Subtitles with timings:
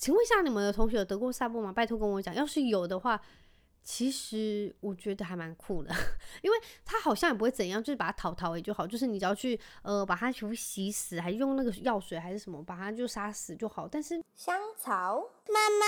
[0.00, 1.70] 请问一下，你们的同学有得过萨博吗？
[1.70, 3.20] 拜托跟我讲，要是有的话。
[3.82, 5.90] 其实我觉得还蛮酷的，
[6.42, 13.88] 因为它好像也不会怎样，就是把它淘淘也就好，就是你只要去呃把它全部洗死，还用那个药水还是什么把它就杀死就好。
[13.90, 15.86] 但是香草妈妈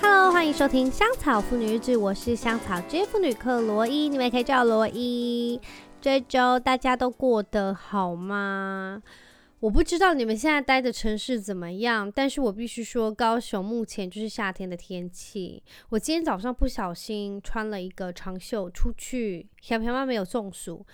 [0.00, 5.60] ，Hello，欢迎收听香草妇女日志，我是香草职业妇女克罗伊，你们也可以叫我罗伊。
[6.00, 9.02] 这周大家都过得好吗？
[9.62, 15.62] 我不知道你们现在待的城市怎么样，但是我必须说，高雄目前就是夏天的天气。
[15.90, 20.84] 我今天早上不小心穿了一个长袖出去，小朋友没有中暑，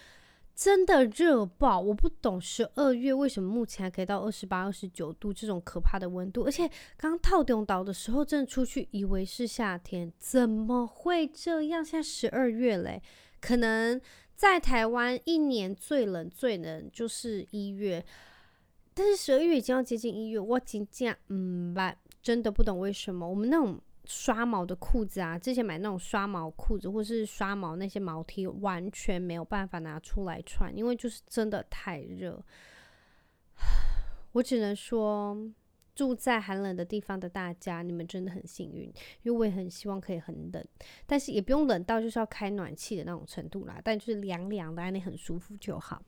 [0.54, 1.80] 真的热爆！
[1.80, 11.82] 我不懂十二月为什么目前还可以到二十八、二十九度这种可怕的温度，而且刚套顶岛的时候，真的出去以为是夏天，怎么会这样？
[11.82, 13.00] 现在十二月嘞，
[13.40, 13.98] 可能
[14.36, 18.04] 在台湾一年最冷最冷就是一月。
[18.98, 32.42] 但是十二月已经要接近一月，我真的嗯吧，真的不懂为什么我们那种刷毛的裤子啊，之前买那种刷毛裤子或是刷毛那些毛 T，完全没有办法拿出来穿，因为就是真的太热。
[34.32, 35.36] 我只能说。
[35.98, 38.84] 住在寒冷的地方的大家，你们真的很幸运，
[39.24, 40.64] 因为我也很希望可以很冷，
[41.06, 46.00] 但是也不用冷到就是要开暖气的那种程度啦，但就是凉凉的，那很舒服就好。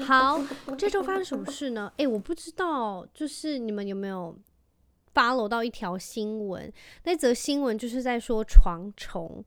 [0.00, 0.42] 好，
[0.78, 1.92] 这周发生什么事呢？
[1.98, 4.34] 诶、欸，我不知道，就是你们有没有
[5.12, 6.72] follow 到一条新闻？
[7.02, 9.44] 那则新闻就是在说床虫，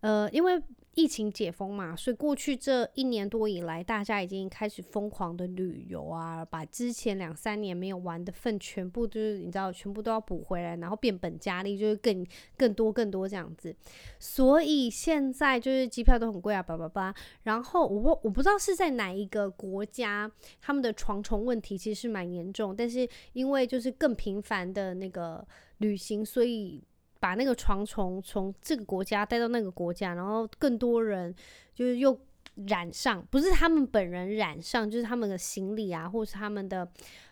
[0.00, 0.62] 呃，因为。
[0.94, 13.72] 疫情解封嘛，所以过去这一年多以来，大家已经开始疯狂的旅游啊，把之前两三年没有玩的份全部就是你知道，全部都要补回来，然后变本加厉，就是更更多更多这样子。
[14.18, 17.14] 所以现在就是机票都很贵啊，叭叭叭。
[17.44, 20.28] 然后我不我不知道是在哪一个国家，
[20.60, 25.46] 他们的床虫问题其实是蛮严重，但是因为就是更频繁的那个
[25.76, 26.82] 旅行，所以。
[27.20, 31.34] 把那个床虫从这个国家带到那个国家，然后更多人
[31.74, 32.18] 就是又
[32.66, 36.88] 染上，不是他们本人染上，就是他们的行李啊，或是他们的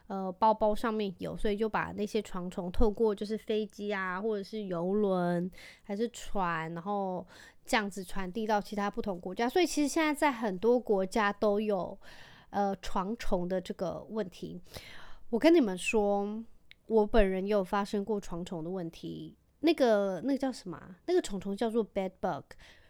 [0.08, 5.50] 呃包包上面有，所以就把那些床虫透过就是飞机啊，或者是游轮
[5.82, 7.26] 还是船，然后
[7.64, 9.48] 这样子传递到其他不同国家。
[9.48, 11.98] 所以其实现在在很多国家都有
[12.50, 14.60] 呃床虫的这个问题。
[15.30, 16.44] 我跟你们说，
[16.86, 19.36] 我本人也有发生过床虫的问题。
[19.66, 20.80] 那个那个叫什么？
[21.06, 22.44] 那个虫虫叫做 bed bug。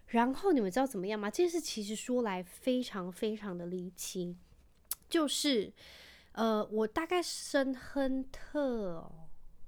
[0.08, 1.30] 然后你们知道怎么样吗？
[1.30, 4.36] 这件事其实说来非常非常的离奇，
[5.08, 5.72] 就是
[6.32, 8.60] 呃，我大概生亨特
[8.98, 9.10] 哦，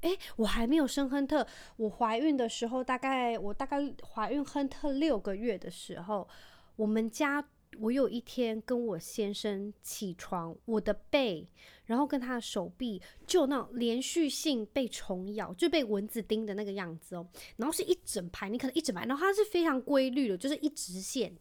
[0.03, 1.47] 诶，我还没有生亨特。
[1.77, 3.79] 我怀孕的时候，大概我大概
[4.15, 6.29] 怀孕亨特六个月的时候，
[6.77, 7.49] 我们家。
[7.81, 11.47] 我有一天跟我先生起床，我的背，
[11.85, 17.27] 然后跟他的手臂，就那种连续性被虫咬，就被蚊子叮的那个样子哦。
[17.57, 21.33] 然后是一整排，你可能一整排，然后它是非常规律的，就是一直线，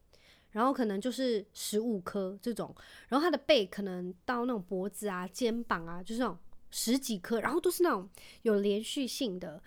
[0.52, 2.74] 然后可能就是十五颗这种。
[3.08, 6.38] 然后他的背可能到那种脖子啊、肩膀啊，就是那种
[6.70, 8.08] 十几颗，然后都是那种
[8.44, 9.62] 有连续性的。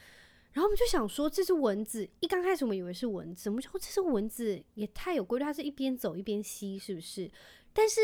[0.52, 7.30] 然后我们就想说，这只蚊子一刚开始我们以为是蚊子，我们说这只蚊子也太有规律，它是一边走一边吸，是不是？
[7.72, 8.00] 但是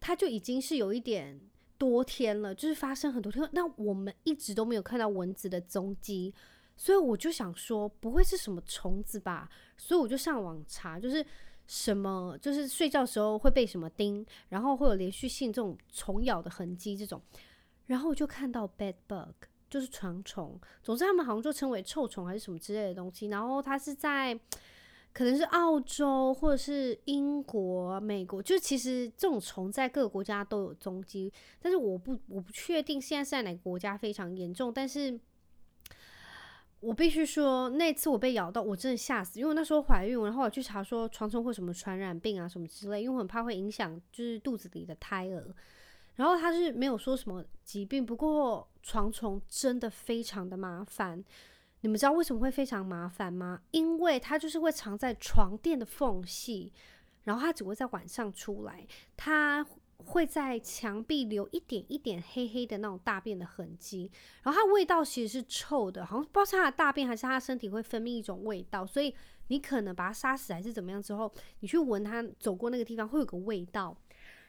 [0.00, 1.40] 它就已经是有一点
[1.78, 6.34] 多天了，就是发生很多天，那我们一直都没有看到蚊子的踪迹，
[6.76, 9.48] 所以我就想说，不会是什么虫子吧？
[9.76, 11.24] 所以我就上网查，就是
[11.68, 17.22] 什么，就是睡觉时候会被什么叮，然后会有连续性这种虫咬的痕迹这种，
[17.86, 19.46] 然后我就看到 bed bug。
[19.74, 23.26] 就是床虫，总之他们好像就称为臭虫还是什么之类的东西。
[23.26, 24.32] 然后它是在
[25.12, 34.72] 可能是澳洲或者是英国、美国，就其实这种虫在各个国家都有踪迹，但是我不我不确定现在是在哪个国家非常严重。
[34.72, 35.18] 但是
[36.78, 45.52] 我必须说，那次我被咬到，我真的吓死，因为那时候怀孕，然后我去查说床虫会什么传染病啊什么之类，因为我很怕会影响就是肚子里的胎儿。
[46.14, 51.24] 然后他是没有说什么疾病，不过床虫真的非常的麻烦。
[51.80, 53.62] 你们知道为什么会非常麻烦吗？
[53.70, 56.72] 因为它就是会藏在床垫的缝隙，
[57.22, 58.86] 然后它只会在晚上出来，
[59.16, 59.66] 它
[59.96, 64.10] 会在墙壁留一点一点黑黑的那种大便的痕迹，
[64.42, 69.14] 然后它味道其实是臭的，好像不知道是它的大便还是它身体会分泌一种味道，所以
[69.48, 73.96] 你可能把它杀死还是怎么样之后，你去闻它走过那个地方会有个味道。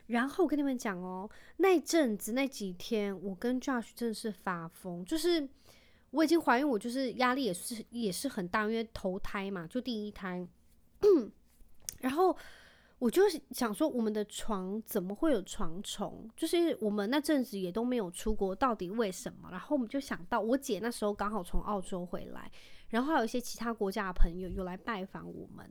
[0.07, 5.47] 然后我跟你们讲哦，那阵子那几天，我跟 Josh 真的是发疯，就是
[6.11, 10.47] 我已经怀孕，我就是压力也是也是很大，因为头胎嘛，就第一胎。
[12.01, 12.35] 然后
[12.99, 16.29] 我就想说，我们的床怎么会有床虫？
[16.35, 19.49] 就是我们那阵子也都没有出国，到底为什么？
[19.51, 22.51] 然后我们就想到，我姐那时候刚好从澳洲回来，
[22.89, 25.69] 然后还有一些其他国家的朋友有来拜访我们，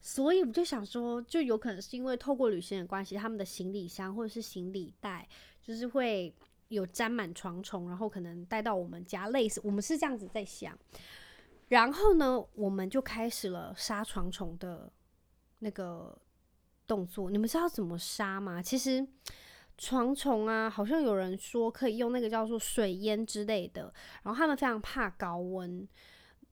[0.00, 5.28] 所以我就想说，就有可能是因为透过旅行的关系，他们的行李箱或者是行李袋，
[5.62, 6.34] 就是会
[6.68, 10.76] 有沾满床虫，然后可能带到我们家，类似我们是这样子在想。
[11.68, 14.92] 然后呢，我们就开始了杀床虫的
[15.60, 16.18] 那个。
[16.86, 18.60] 动作，你们知道怎么杀吗？
[18.60, 19.06] 其实
[19.78, 23.94] 床虫啊，好像有人说可以用那个叫做水烟之类的，
[24.24, 25.86] 然后他们非常怕高温，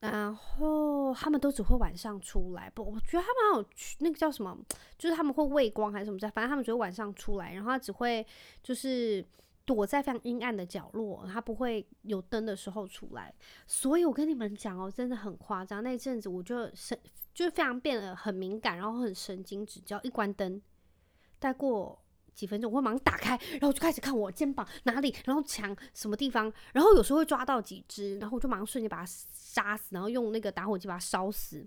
[0.01, 2.71] 然后他们都只会晚上出来。
[2.71, 3.67] 不，我觉得他们好有
[3.99, 4.57] 那个叫什么，
[4.97, 6.19] 就是他们会畏光还是什么？
[6.31, 8.27] 反正他们只会晚上出来，然后他只会
[8.63, 9.25] 就是
[9.65, 13.35] 躲在非常阴暗的角落，他不会有灯的时候出来。
[13.67, 15.83] 所以我跟你们讲哦，真的很夸张。
[15.83, 16.99] 那阵子我就是。
[17.35, 19.79] 就是非常变得很敏感，然后很神经质。
[19.79, 20.61] 只要一关灯，
[21.39, 21.97] 待过
[22.39, 31.67] 几分钟，我会马上打开，然后就开始看我肩膀哪里，然后墙什么地方，然后有时候会抓到几只，然后我就马上瞬间把它杀死，然后用那个打火机把它烧死。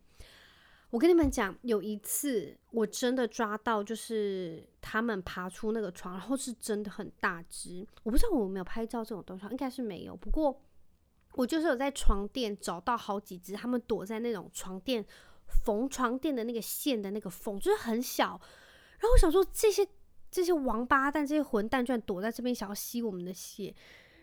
[0.90, 7.86] 我跟你们讲，有一次我真的抓到，就是他们爬出那个床，然后是真的很大只。
[8.04, 10.16] 我不知道我有没有拍照这种东西，应该是没有。
[10.16, 10.62] 不过
[11.34, 15.06] 我就是有在床垫找到好几只，他们躲在那种床垫。
[15.66, 18.40] 缝床垫的那个线的那个缝就是很小，
[19.00, 19.86] 然后我想说，这些
[20.32, 23.76] 这些王八蛋，这些混蛋居然躲在这边想要吸我们的血，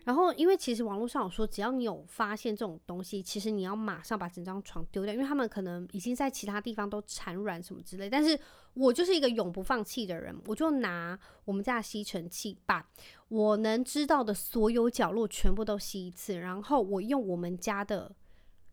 [0.05, 8.09] 然后因为其实网络上有说，只要你有发现这种东西，其实你要马上把整张床丢掉，因为他们可能已经在其他地方都产卵什么之类。
[8.09, 8.37] 但是
[8.73, 12.83] 我就是一个永不放弃的人，我就拿我们家的吸尘器把
[13.27, 18.11] 我能知道的所有角落全部都吸一次，然后我用我们家的。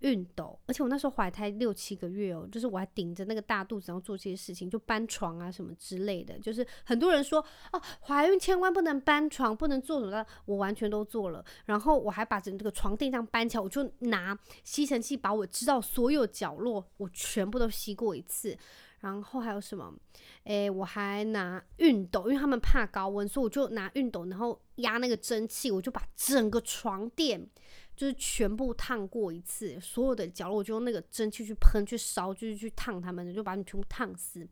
[0.01, 6.39] 熨斗，而且我那时候怀胎六七个月哦，就是我还顶着那个大肚子，然后做这些事情，就搬床啊什么之类的。
[6.39, 11.45] 就是很多人说哦，怀孕千万不能搬床，不能做什么，我完全都做了。
[11.65, 18.57] 然后我还把整个床垫这样搬起来，我就拿吸尘器把我知道所有角落，我全部都吸过一次。
[19.01, 19.93] 然后还有什么？
[20.45, 27.49] 诶，我还拿熨斗，因为他们怕高温，所以我就拿熨斗，然后压那个蒸汽，我就把整个床垫。
[27.97, 34.47] 就是全部烫过一次，所有的角落我就用那个蒸汽去喷、去烧，就是去烫他们，就把你全部烫死。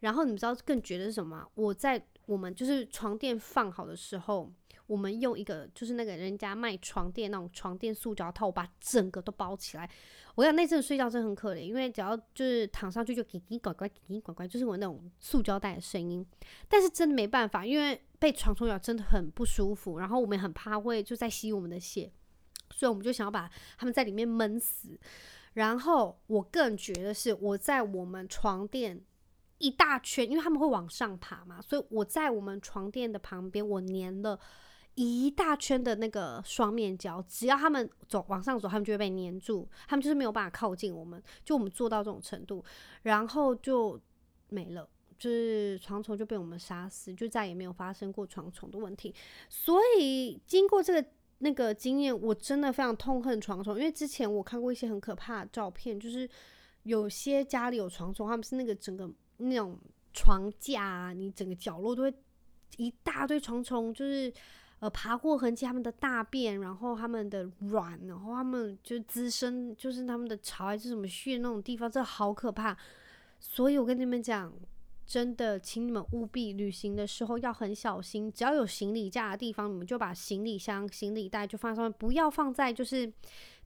[0.00, 1.48] 然后你们知道更绝的是什么？
[1.54, 4.52] 我在我们就是床垫放好的时候，
[4.88, 9.88] 我们用一个就是那个人家卖床垫那种床垫塑胶套，我把整个都包起来。
[10.34, 16.26] 我想那阵睡觉真的很可怜，因为只要就是躺上去就叽叽呱呱、叽叽呱呱，就是我那种塑胶袋的声音。
[16.68, 22.10] 但是真的没办法，因为被床虫咬真的很不舒服，然后我们很怕会就在吸我们的血。
[22.72, 24.98] 所以我们就想要把他们在里面闷死，
[25.54, 29.04] 然后我更觉得是我在我们床垫
[29.58, 34.40] 一大圈，因为他们会往上爬嘛，所以我在我们床垫的旁边，我粘了
[34.94, 42.64] 一大圈的那个双面胶，只要他们走往上走，他们就会被粘住，他们就是没有办法靠近我们，就我们做到这种程度，
[43.02, 44.00] 然后就
[44.48, 44.88] 没了，
[45.18, 49.14] 就是床虫就被我们杀死，就再也没有发生过床虫的问题。
[49.48, 51.08] 所以经过这个。
[51.44, 56.28] 那个经验我真的非常痛恨床虫，因为之前我看过一些很可怕的照片，就是
[56.84, 59.76] 有些家里有床虫，他们是那个整个那种
[60.12, 62.14] 床架，你整个角落都会
[62.76, 64.32] 一大堆床虫，就是
[64.78, 72.76] 呃爬过痕迹，他们的大便，然后他们的卵，然后他们就滋生，就是他们的巢还是什么穴那种地方，这好可怕。
[73.40, 74.52] 所以我跟你们讲。
[75.12, 78.32] 真的，请你们务必旅行的时候要很小心。
[78.32, 83.12] 只要有行李架的地方，你们就把行李箱、行李袋就放上面，不要放在就是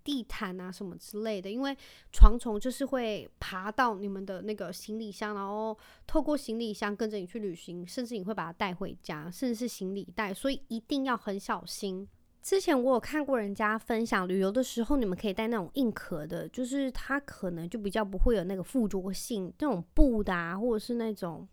[0.03, 1.77] 地毯啊什么之类的，因为
[2.13, 12.09] 床虫就是会爬到你们的那个行李箱，然后透过行李箱跟着你去旅行，甚至你会把它带回家，甚至是行李袋，所以一定要很小心。
[12.47, 21.45] 之前我有看过人家分享，旅游的时候你们可以带那种硬壳的，就是它可能就比较不会有那个附着性，那种布的啊，或者是那种，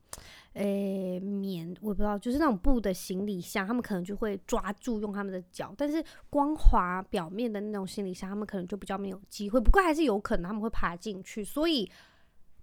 [0.54, 11.90] 诶、棉，我不知道，就是那种布的行李箱，他们可能就会抓住用他们的脚，但是光滑表面的那种行李箱，他们可能就比较没有机会，不过还是有可能他们会爬进去，所以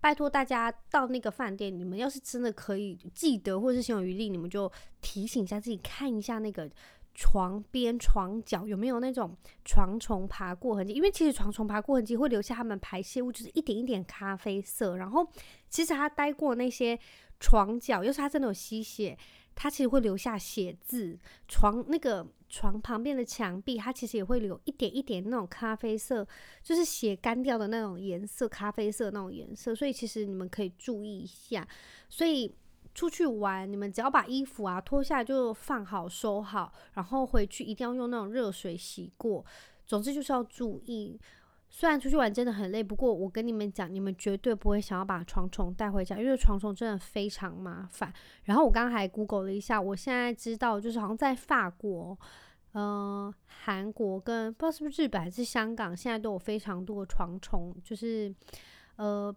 [0.01, 4.71] 拜托大家到那个饭店，你们要是真的可以记得，或者是心有余力，你们就
[5.01, 6.71] 提醒一下自己，看一下那个。
[7.15, 10.93] 床边、床脚有没有那种床虫爬过痕迹？
[10.93, 14.97] 因为其实床虫爬过痕迹会留下它们排泄物，就是一点一点咖啡色。
[14.97, 15.27] 然后
[15.69, 16.99] 其实它待过那些
[17.39, 19.19] 床脚，要是它真的有吸血，
[19.55, 21.19] 它其实会留下血渍。
[21.49, 26.27] 床那个床旁边的墙壁，它其实也会有一点一点那种咖啡色，
[26.63, 29.75] 就是血干掉的那种颜色，咖啡色那种颜色。
[29.75, 31.67] 所以其实你们可以注意一下。
[32.09, 32.55] 所以
[32.95, 39.45] 出去玩，你们只要把衣服啊脱下来就放好收好，然后回去一定要用那种热水洗过。
[39.87, 41.21] 总之就是要注意。
[41.73, 48.13] 虽然出去玩真的很累，不过我跟你们讲，你们绝对不会想要把床虫带回家，因为床虫真的非常麻烦。
[48.43, 52.19] 然后我刚刚还 Google 了一下，我现在知道就是好像在法国、
[52.73, 58.35] 呃、韩国跟不知道是不是日本还是香港，现在都有非常多的床虫，就是
[58.97, 59.33] 呃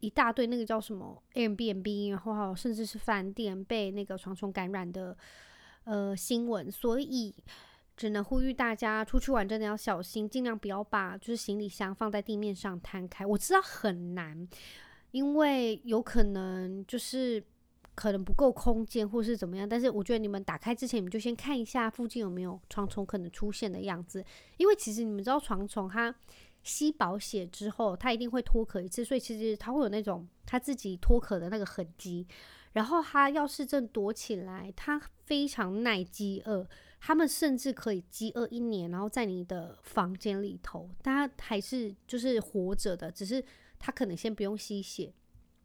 [0.00, 5.16] 一大堆那个叫什么 Airbnb，然后还有甚至是饭店被那个床虫感染的
[5.84, 7.34] 呃新闻，所以。
[7.96, 13.24] 只能呼吁大家出去玩真的要小心，尽量不要把就是行李箱放在地面上摊开。
[13.24, 14.48] 我知道很难，
[15.12, 17.40] 因为有可能就是
[17.94, 19.68] 可能不够空间或是怎么样。
[19.68, 24.24] 但是我觉得你们打开之前，你们就先看一下附近有没有床虫可能出现的样子。
[24.56, 26.12] 因为其实你们知道床虫它
[26.64, 32.26] 吸饱血之后，它一定会脱壳一次，所以其实它会有那种它自己脱壳的那个痕迹。
[32.72, 36.66] 然后它要是正躲起来，它非常耐饥饿。
[37.00, 43.44] 它们甚至可以饥饿一年，然后在你的房间里头，但他还是就是活着的，只是
[43.78, 45.12] 它可能先不用吸血，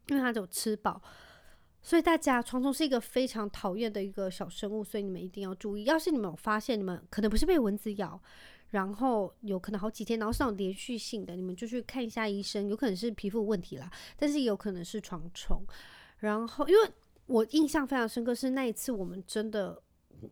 [0.08, 1.02] 因为它只有吃饱。
[1.82, 5.84] 所以大家，床虫是一个非常讨厌的一个小生物，所以你们一定要注意。
[5.84, 8.20] 要是你们有发现，你们可能不是被蚊子咬，
[8.70, 15.64] 然后有可能好几天，然后是那种连续性的，你们就去看一下医生，有可能是皮肤问题啦，但是也有可能是床虫。
[16.18, 16.90] 然后，因为
[17.26, 19.82] 我印象非常深刻，是那一次我们真的。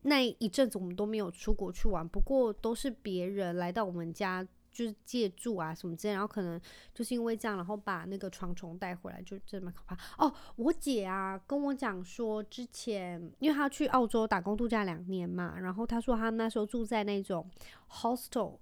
[0.02, 4.46] 那一阵子我们都没有出国去玩，不过都是别人来到我们家，
[4.78, 6.60] 就是借住啊什么之类，然后可能
[6.94, 9.98] 就是因为这样，然后把那个床虫带回来，就真的蛮可怕。
[10.16, 17.44] 哦，我姐啊跟我讲说，之前因为她去澳洲打工度假两年嘛，然后她说她那时候住在那种
[17.90, 18.56] hostel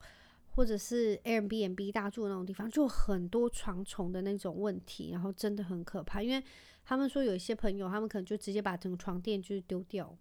[0.53, 6.43] 或者是 Airbnb 大住的那种地方，就很多床虫的那种问题，然后真的很可怕，因为
[6.83, 10.17] 他们说有一些朋友，他们可能就直接把整个床垫就是丢掉。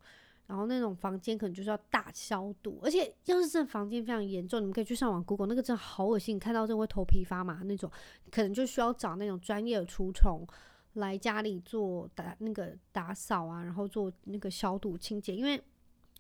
[0.48, 7.90] 然后那种房间可能就是要大消毒，而且要是这房间非常严重，你们可以去上网 Google，那个真的好恶心，你看到真会头皮发麻那种，
[8.32, 10.46] 可能就需要找那种专业的除虫
[10.94, 15.60] 来家里做打那个打扫啊，然后做那个消毒清洁，因为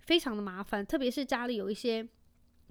[0.01, 2.08] 非常的麻烦，特别是家里有一些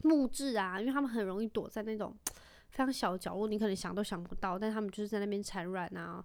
[0.03, 2.13] 木质啊，因为他们很容易躲在那种
[2.71, 6.25] 非常小的角落，你可能想都想不到，但他们就是在那边产卵啊。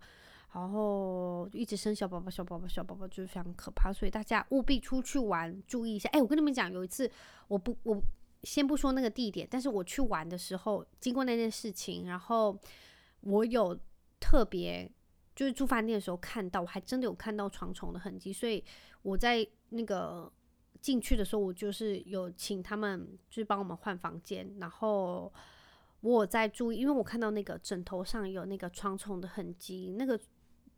[0.52, 6.10] 然后一直生小宝宝，小宝宝，小宝宝就是非常可怕，所以大家务必出去玩，注意一下。
[6.10, 7.10] 哎，我跟你们讲，有一次
[7.48, 8.02] 我不，我
[8.42, 12.60] 先不说那个地点，但是我去玩的时候经过那件事情，然后
[13.22, 13.78] 我有
[14.20, 14.92] 特别
[15.36, 18.66] 就是住饭店的时候看到，我还真的有看到床虫的痕迹，所以
[19.04, 20.32] 我在那个
[20.82, 25.32] 进去的时候，我就是有请他们就是帮我们换房间，然后
[26.02, 30.20] 我在注意，因为我看到那个枕头上有那个床虫的痕迹，那个。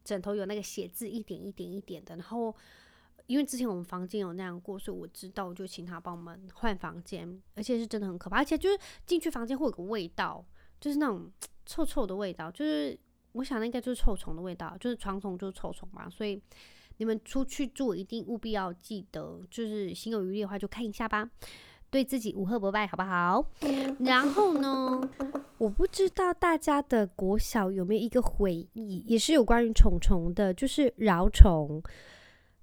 [0.03, 2.55] 枕头有那个写字一点一点一点的，然后
[3.27, 10.45] 因为之前我们房间有那样过，所以我知道，就请他帮我们换房间，而且是真的很可怕，而且就是进去房间会有个味道，
[10.79, 11.31] 就是那种
[11.65, 12.97] 臭臭的味道，就是
[13.33, 16.41] 我想那应该就是臭虫的味道，就是床虫就是臭虫嘛，所以
[16.97, 21.29] 你们出去住一定务必要记得，就是心有余力的话就看一下吧。
[21.91, 23.45] 对自己无恶不败，好不好？
[23.99, 25.01] 然后呢，
[25.57, 31.83] 我不知道大家的国小有没有一个回忆，也是有关于虫虫的，就是饶虫。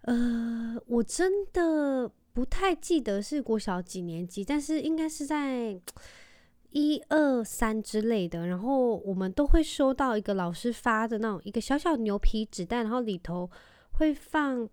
[0.03, 5.79] 呃，我真的不太记得是国小几年级，但是应该是在
[6.71, 8.47] 一二三之类的。
[8.47, 13.51] 然后我们都会收到一个老师发的那种一个小小牛皮纸袋，然后里头
[13.93, 14.67] 会放，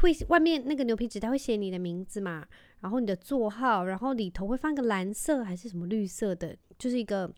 [0.00, 2.46] 会外面那个牛皮纸袋会写你的名字嘛。
[2.80, 7.32] 然后你的座号，然后里头会放个蓝色还是什么绿色的，就是一个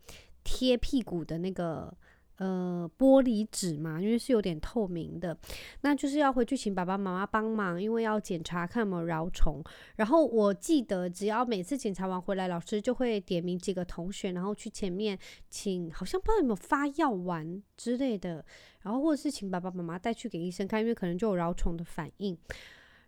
[0.44, 1.92] 贴屁股的那个
[2.36, 5.36] 呃玻璃纸嘛，因为是有点透明的，
[5.82, 9.62] 那就是要回去请爸爸妈妈帮忙，因为要检查看有没有蛲虫。
[9.96, 15.18] 然后我记得只要每次检查完回来，老师就会点名几个同学，然后去前面
[15.48, 18.44] 请，好像不知道有没有发药丸之类的，
[18.82, 22.36] 然后或者是请爸爸妈妈带去给医生看，因为可能就有蛲虫的反应。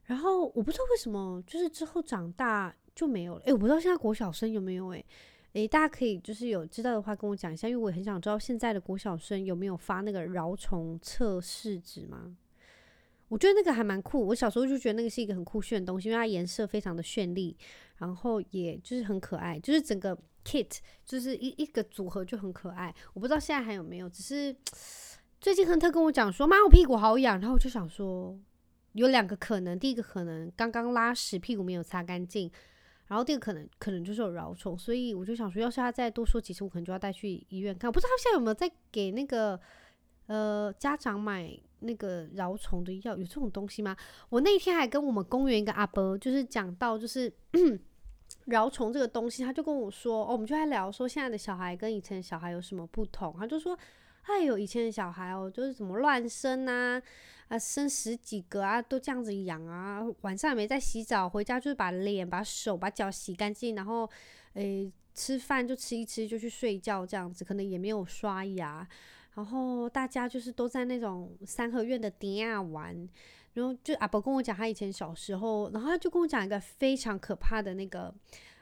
[0.06, 3.42] 然后我不知道为什么，就是之后长大就没有了。
[3.44, 5.04] 诶，我不知道现在国小生有没有诶？
[5.52, 12.36] 诶，大家可以就是有知道的话跟我讲一下，因为我也很想知道现在的国小生有没有发那个饶虫测试纸吗？
[13.28, 14.26] 我觉得那个还蛮酷。
[14.26, 17.56] 我小时候就觉得那个是一个很酷炫的东西，因为它颜色非常的绚丽，
[17.96, 22.94] 然后也就是很可爱，就是整个 kit 就是一一个组合就很可爱。
[23.14, 24.54] 我不知道现在还有没有，只是
[25.40, 28.38] 最近亨特跟我讲说，妈，我屁股好痒，然后我就想说。
[28.92, 32.50] 有两个可能，第一个可能刚刚拉屎，屁股没有擦干净，
[33.06, 37.90] 然后第二个可能可能就是有蛲虫，所以我就想说，要是他再多说几次，我可能就要带去医院看。
[37.90, 39.58] 不知道他现在有没有在给那个
[40.26, 43.96] 呃家长买那个蛲虫的药，有这种东西吗？
[44.28, 47.32] 我那天还跟我们公园一个阿伯，就是讲到就是。
[48.46, 53.36] 蛲虫这个东西，他就跟我说，哦，我们就在聊说现在的小孩跟以前的小孩有什么不同。
[53.38, 53.78] 他就说，
[54.22, 57.00] 哎呦，以前的小孩哦，就是怎么乱生啊，
[57.52, 64.08] 啊，生十几个啊，都这样子养啊，晚上也没在洗澡，回家就是把脸、把手、把脚洗干净，然后，
[64.54, 68.88] 诶，吃饭就吃一吃就去睡觉，这样子，可能也没有刷牙，
[69.34, 73.06] 然后大家就是都在那种三合院的顶下玩。
[73.52, 78.10] 然后就阿伯跟我讲他以前小时候，然后他就跟我讲一个非常可怕的那个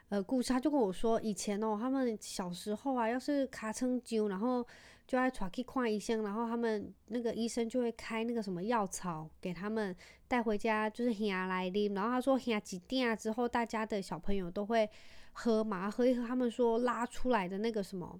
[0.09, 0.51] 呃故事。
[0.51, 4.67] 他就跟我说，以前哦，他们小时候啊，要是卡成灸，然后
[5.11, 9.93] 就要带去看医生，然后他们那个医生就会开那个什么药草给他们
[10.25, 11.93] 带回家，就是喝来啉。
[11.93, 14.89] 然后他说喝几滴啊之后，大家的小朋友都会
[15.33, 18.17] 喝嘛，喝一喝，他们说拉出来的那个什么。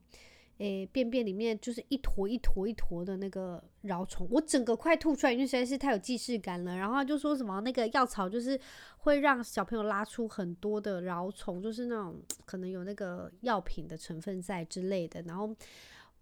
[0.57, 6.75] 诶、便便里面就是一坨一坨一坨的那个蛲虫，我整个快吐出来，因为实在是太有既视感了。
[6.75, 8.59] 然后他就说什么那个药草就是
[8.97, 15.19] 会让小朋友拉出很多的蛲虫，就是那种可能有那个药品的成分在之类的。
[15.23, 15.49] 然后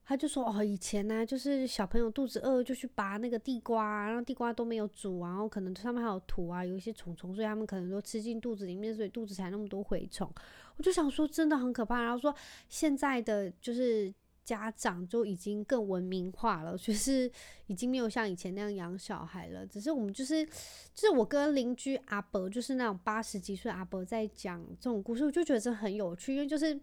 [0.09, 10.27] 他就说哦，以前呢、就是小朋友肚子饿就去拔那个地瓜，然后地瓜都没有煮，然后可能上面还有土啊，有一些虫虫，所以他们可能都吃进肚子里面，所以肚子才那么多蛔虫。
[10.77, 12.01] 我就想说真的很可怕。
[12.01, 12.33] 然后说
[12.67, 14.11] 现在的就是。
[14.45, 17.31] 家长就已经更文明化了， 就是
[17.67, 19.63] 已经没有像以前那样养小孩了。
[19.67, 26.73] 只是我们就是，就是我跟邻居阿伯，就是那种八十几岁阿伯在讲这种故事，我就觉得这很有趣，因为就是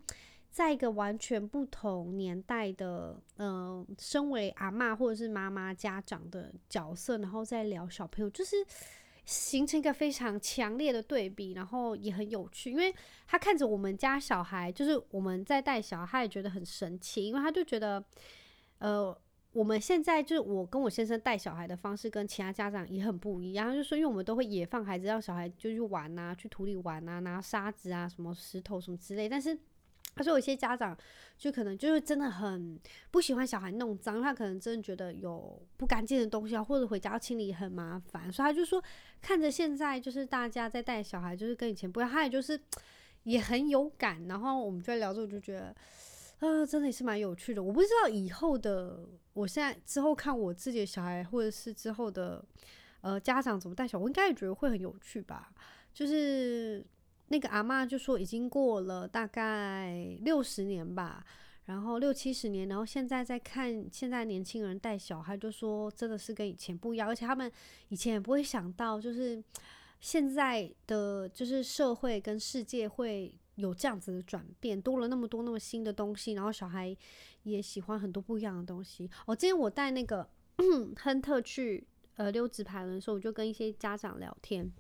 [0.50, 8.56] 在一个完全不同年代的，嗯、呃，身为阿嬷或者是妈妈家长的角色，然后再聊小朋友，就是。
[9.28, 12.94] 形成一个非常强烈的对比，然后也很有趣，因为
[13.26, 18.00] 他看着我们家小孩，就是我们在带小孩，他也觉得很神奇，因为他就觉得，
[18.78, 19.12] 呃，
[19.50, 29.58] 我们现在就是我跟我先生带小孩的方式跟其他家长也很不一样，就是，因为我们都会野放孩子，让小孩就去玩啊，去土里玩啊，拿沙子啊，什么石头什么之类，但是。
[30.16, 30.96] 他说有些家长
[31.36, 32.80] 就可能就是真的很
[33.10, 38.82] 不喜欢小孩弄脏，他可能真的觉得有不干净的东西啊，或者回家要清理很麻烦，所以他就说
[39.20, 42.58] 看着现在就是大家在带小孩，就是跟以前不一样，他也就是
[43.24, 44.26] 也很有感。
[44.26, 45.76] 然后我们就在聊着，我就觉得，
[46.38, 47.62] 呃，真的也是蛮有趣的。
[47.62, 52.42] 我不知道以后的，我现在之后看我自己的小孩，或者是之后的
[53.02, 55.52] 呃家长怎么带小孩，我应该也觉得会很有趣吧，
[55.92, 56.82] 就是。
[57.28, 61.24] 那个阿嬷就说已经过了大概六十年吧，
[61.64, 67.50] 然后六七十年，然后现在在看现在年轻人带小孩，就说真的是跟以前不一样，而且他们
[67.88, 69.42] 以前也不会想到，就是
[70.00, 76.96] 现在的就是社会跟世界会有这样子的转变，多了那么多那么新的东西，然后小孩
[77.42, 79.10] 也喜欢很多不一样的东西。
[79.26, 80.28] 哦，今天我带那个
[81.02, 81.84] 亨特去
[82.14, 84.70] 呃溜直排轮的时候，我就跟一些家长聊天。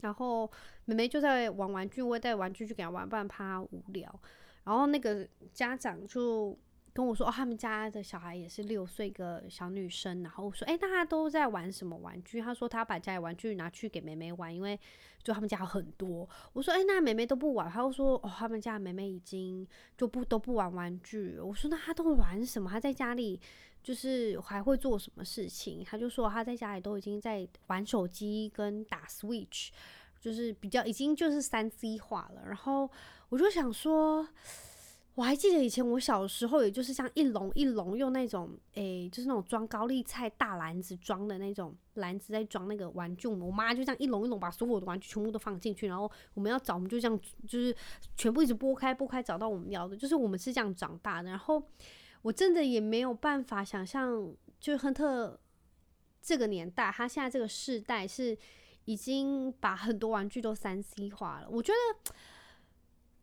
[0.00, 0.50] 然后
[0.84, 4.20] 妹妹就在玩玩具，我也带玩具去给她玩，不然怕她无聊。
[4.64, 6.58] 然后那个家长就
[6.92, 10.22] 跟我说，哦，他们家的小孩也是六岁个小女生。
[10.22, 12.40] 然后我说，哎，那她都在玩什么玩具？
[12.40, 14.78] 她说她把家里玩具拿去给妹妹玩，因为
[15.22, 16.28] 就他们家很多。
[16.52, 17.70] 我说，哎，那妹妹都不玩？
[17.70, 21.38] 她就说，哦，他们家妹妹已经就不都不玩玩具。
[21.38, 22.70] 我说，那她都玩什么？
[22.70, 23.40] 她在家里。
[23.84, 25.84] 就是还会做什么事情？
[25.84, 29.68] 他就说他在家里都已经在玩手机跟打 Switch，
[30.18, 32.44] 就是比较已经就是三 C 化了。
[32.46, 32.90] 然后
[33.28, 34.26] 我就想说，
[35.14, 43.28] 我还记得以前我小时候，也就是像一笼一笼用那种诶、就是那种装高丽菜大篮子装的那种篮子在装那个玩具。
[43.28, 47.76] 我妈就这样一笼一笼把所有的玩具全部都放进去，然后我们要找，我们就这样就是
[48.16, 51.28] 全部一直拨开拨开找到我们要的，就是我们是这样长大的。
[51.28, 51.62] 然后。
[52.24, 55.38] 我真的也没有办法想象，就亨特
[56.22, 58.34] 这个年代，他现在这个世代是
[58.86, 61.48] 已经把很多玩具都三 C 化了。
[61.50, 62.14] 我觉得，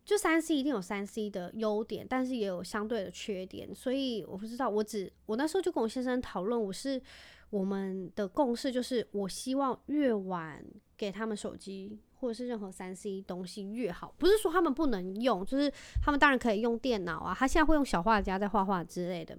[0.06, 3.74] 就三 C 一定有三 C 的优点，但是也有相对的缺点。
[3.74, 7.02] 所以我不知道，我只我那时候就跟我先生讨论，我是
[7.50, 10.64] 我们的共识就是，我希望越晚
[10.96, 11.98] 给他们手机。
[12.22, 15.70] 或者是任何三 C 东西越好，不是说他们不能用，就是
[16.02, 19.38] 他们当然可以用电脑啊，他现在会用小画家在画画之类的。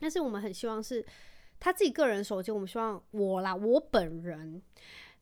[0.00, 1.04] 但是我们很希望是
[1.60, 4.60] 他自己个人手机，我们希望我啦，我本人，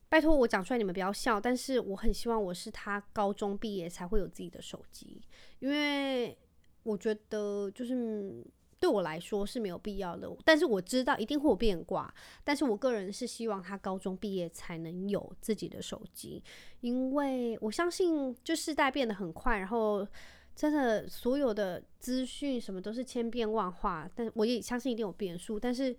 [0.08, 5.20] 拜托我讲出来你们不要笑，但是我很希望我是他高中毕业才会有自己的手机，
[5.58, 6.38] 因为
[6.84, 8.46] 我觉得就是。
[8.84, 10.30] 对我来说是没有必要的。
[10.44, 12.12] 但是我知道一定会有变卦，
[12.44, 16.42] 但是我个人是希望他高中毕业才能有自己的手机，
[16.82, 20.06] 因为我相信就世代变得很快，然后
[20.54, 25.58] 真的所有的资讯什么都是千变万化，但我也相信一定有变数。
[25.58, 25.96] 但是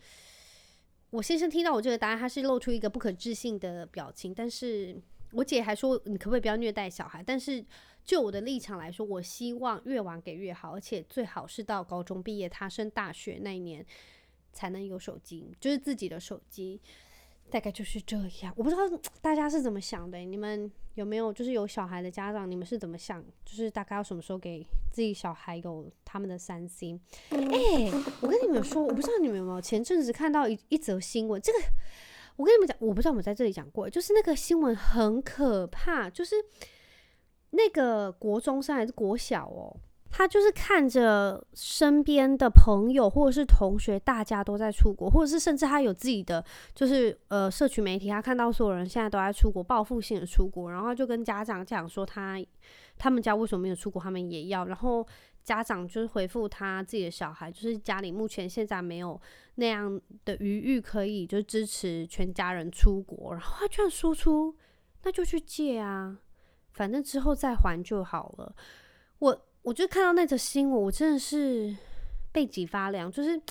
[1.09, 4.95] 我先生听到我这个答案，他是露出一个不可置信的表情，但是
[5.35, 7.65] 我姐还说你可不可以不要虐待小孩，但是。
[8.05, 13.83] 就我的立场来说，我希望越晚给越好，而且最好是到高中毕业，他升大学那一年
[14.53, 16.79] 才能有手机，就是自己的手机，
[17.49, 18.53] 大概就是这样。
[18.55, 18.81] 我不知道
[19.23, 23.25] 大家是怎么想的，你们有没有就是有小孩的家长，你们是怎么想？
[23.43, 31.59] 就是大概要什么时候给自己小孩有他们的三星哎、欸，我跟你们说，我不知道你们有没有前阵子看到一一则新闻，这个
[32.35, 36.35] 我跟你们讲，我不知道我们在这里讲过，就是那个新闻很可怕，就是。
[37.51, 39.73] 那个国中生还是国小哦，
[40.11, 46.43] 他就是看着身边的朋友或者是同学，大家都在出国，或者是甚至他有自己的，
[46.73, 52.37] 就是呃，社群媒体，他看到所有人现在都在出国，报复性的出国，然后就跟家长讲说他
[52.97, 55.07] 他们家为什么没有出国，他们也要，然后
[55.45, 59.19] 家长就是回复他自己的小孩，就是家里目前现在没有
[59.55, 64.53] 那样的余裕可以就支持全家人出国，然后他居然说出
[65.03, 66.19] 那就去借啊。
[66.73, 68.53] 反正之后再还就好了。
[69.19, 71.73] 我我就看到那则新闻，我真的是
[72.33, 73.09] 背脊发凉。
[73.09, 73.41] 就是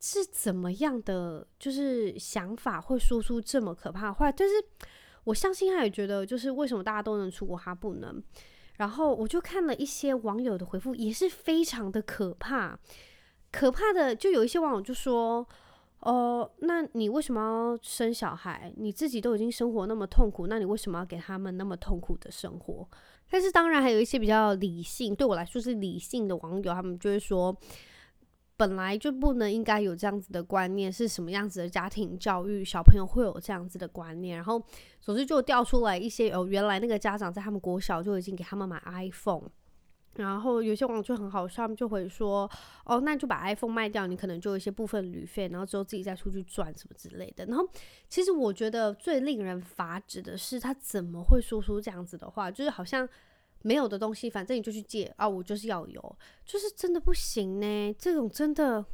[0.00, 4.32] 是怎么样的，就是想法会说出这么可怕的话？
[4.32, 4.54] 但是
[5.22, 8.20] 我相信他也觉得，就是为什么大家都能出国，他不能？
[8.76, 12.78] 然后我就看了一些网友的回复，也是非常的可怕。
[13.50, 15.46] 可怕的就有一些网友就说。
[16.06, 18.70] 哦、那你为什么要生小孩？
[18.76, 22.86] 你自己都已经生活那么痛苦，那你为什么要给他们那么痛苦的生活？
[23.30, 27.56] 但是当然还有一些比较理性，对我来说是理性的网友，他们就会说，
[28.66, 34.36] 本来就不能应该有这样子的观念，是什么样子的家庭教育，小朋友会有这样子的观念？
[34.36, 34.62] 然后
[35.02, 39.50] 总之就调出来一些，哦，原来那个家长在他们国小就已经给他们买 iPhone。
[40.14, 42.50] 然后有些网友就很好笑，他们就会说
[42.86, 47.68] ：“哦，那就把 iPhone 卖掉，你可能就有一些部分旅费，然后之后自己再出去赚什么之类的。”然后
[48.08, 52.50] 其实我觉得最令人发指的是，他怎么会说出这样子的话？
[52.50, 53.06] 就是好像
[53.64, 57.96] 没有的东西，反正你就去借啊，我就是要有，就是真的不行呢。
[57.98, 58.84] 这种真的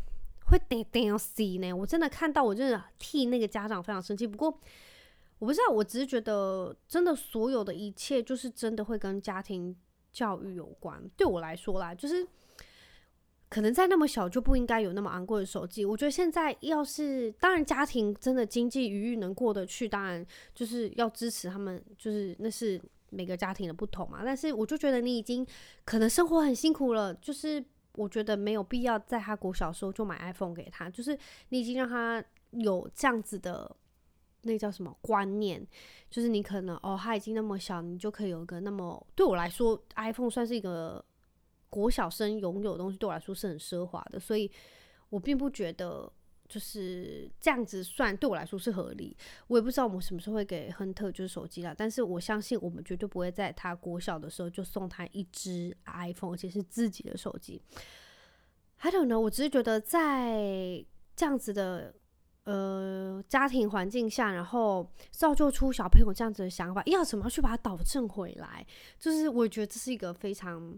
[0.46, 1.72] 会顶顶死呢。
[1.72, 4.26] 我真的看到，我真的替那个家长非常生气。
[4.26, 4.48] 不过
[5.38, 9.76] 我不知道，我只是觉得，真的所有的一切，就是真的会跟家庭。
[10.12, 12.26] 教育有关，对我来说啦，就是
[13.48, 15.84] 可能在那么小就不应该有那么昂贵的手机。
[15.84, 24.22] 我觉得现在要是，当然家庭真的经济余裕能过得去，当然就是要支持他们，就是那是每个家庭的不同嘛。
[24.24, 25.46] 但是我就觉得你已经
[25.84, 31.16] 可能生活很辛苦了，就是我觉得没有必要在他国小时候就买 iPhone 给他，就是
[31.50, 33.76] 你已经让他有这样子的。
[34.42, 35.62] 那叫什么观念？
[36.08, 41.04] 就是你可能哦，他已经那么小，你就可以有一个那么对我来说，iPhone 算是一个
[41.68, 44.50] 国小生拥有的东西，对我来说是很奢华的，所以
[45.10, 46.10] 我并不觉得
[46.50, 49.16] 就是这样子算对我来说是合理。
[49.46, 57.62] 我也不知道我们什么时候会给亨特就是手机了，但是我相信我们绝对不会在他国小的时候就送他一只 iPhone，而且是自己的手机。
[58.78, 60.84] I don't know，我只是觉得在
[61.16, 61.94] 这样子的。
[62.44, 68.66] 呃，家庭环境下，然后造就出小朋友这样子的想法，要怎么去把它导正回来？
[68.98, 70.76] 就是我觉得这是一个非常，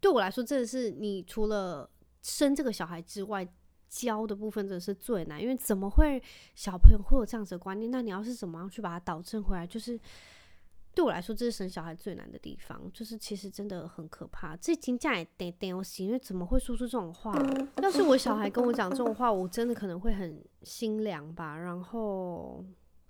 [0.00, 1.90] 对我来说，真的是你除了
[2.22, 3.46] 生这个小孩之外，
[3.92, 6.22] 教的部分真的是最难，因为怎么会
[6.54, 7.90] 小朋友会有这样子的观念？
[7.90, 9.66] 那你要是怎么样去把它导正回来？
[9.66, 10.00] 就是。
[10.94, 14.54] 对我来说，这是生小孩最难的地方，就是其实真的很可怕。
[14.56, 17.34] 这金价也得得我洗，因为怎么会说出这种话？
[17.82, 21.56] 要是我小孩跟我讲这种话，我真的可能会很心凉吧。
[21.56, 22.62] 然后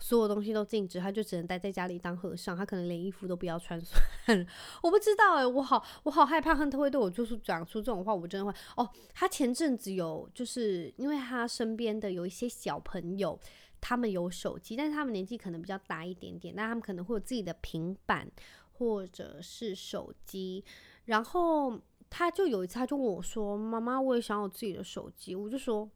[0.03, 4.03] 所有东西都禁止，他就只能待在家里当和尚，他可能连衣服都不要穿算。
[4.83, 8.87] 我不知道哎、欸，我好我好害怕亨特会对我就是讲出这种话，我真的会哦。
[9.15, 13.39] 他前阵子有就是因为他身边的有一些小朋友。
[13.85, 18.31] 他们有手机，但是他们年纪可能比较大一点点，那他们可能会有自己的平板
[18.75, 20.65] 或者是手机。
[21.07, 25.91] 然后他就有一次，他就问我说：“妈妈，我也想要自己的手机。”我就说：“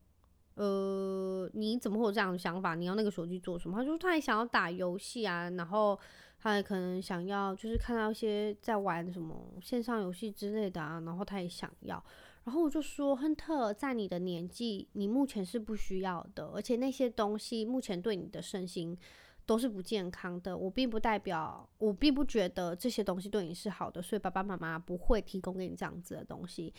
[0.56, 2.74] 呃，你怎么会有这样的想法？
[2.74, 5.98] 你要那个手机做什么？”他说：“他也想要打游戏啊，然后
[6.38, 12.02] 他也可能想要，就是看到一些在玩什么线上游戏之类的啊，然后他也想要。”
[12.44, 18.96] 然后我就说，亨特，在你的年纪，你目前是不需要的，而且那些东西目前对你的身心
[19.44, 20.56] 都是不健康的。
[20.56, 26.72] 我并不代表，我并不觉得这些东西对你是好的，所以爸爸妈妈不会提供给你这样子的东西。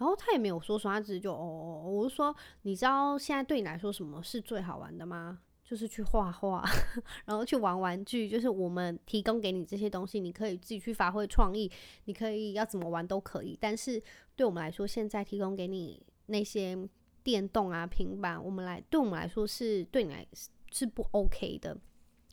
[0.00, 5.40] 然后他也没有说什么，他只是就哦，我就说，你知道现在对你来说什么是最好玩的吗？
[5.62, 6.64] 就是去画画，
[7.26, 11.70] 然后去玩玩具，就是我们提供给你这些东西，你可以自己去发挥创意，
[12.06, 13.56] 你可以要怎么玩都可以。
[13.60, 14.02] 但是
[14.34, 16.76] 对我们来说，现在提供给你那些
[17.22, 20.26] 电动啊、平板，我们来对我们来说是对你来
[20.72, 21.76] 是不 OK 的。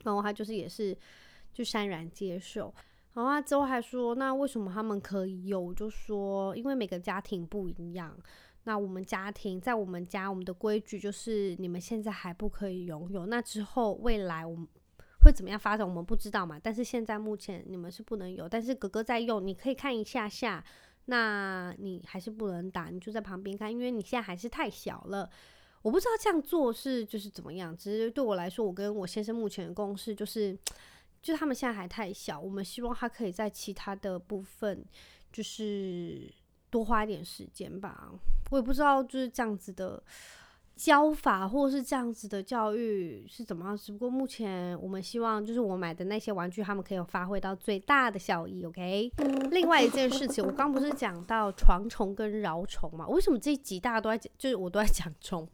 [0.03, 0.97] 然后他就是也是
[1.53, 2.73] 就潸然接受。
[3.17, 5.73] 然后他之后还说，那为什么他们可以有？
[5.73, 8.15] 就说因为每个家庭不一样。
[8.65, 13.25] 那我们家庭在我们家，我们的规矩就是你们现在还不可以拥有。
[13.25, 14.67] 那之后未来我们
[15.23, 16.60] 会怎么样发展，我们不知道嘛。
[16.62, 20.63] 但是现在目前你们是不能有，但是哥哥在用，你可以看一下下。
[21.06, 25.27] 那你还是不能打，你就在旁边看，因为你现在还是太小了。
[25.82, 27.75] 我不知道这样做是就是怎么样。
[27.75, 30.58] 只是对我来说，我跟我先生目前的共识就是，
[31.31, 34.85] 就他们现在还太小，我们希望他可以在其他的部分
[35.31, 36.33] 就是。
[36.69, 38.11] 多花一点时间吧，
[38.51, 40.03] 我也不知道就是这样子的
[40.75, 43.75] 教法，或者是这样子的教育是怎么样。
[43.75, 48.65] 只不过目前我们希望就是我买的那些玩具，他们可以发挥到最大的效益。
[48.65, 49.09] OK。
[49.49, 53.07] 另外一件事情，我刚不是讲到床虫跟饶虫嘛？
[53.07, 55.47] 为什么这几大家都在讲，就是我都在讲虫？